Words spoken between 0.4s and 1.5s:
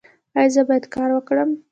زه باید کار وکړم؟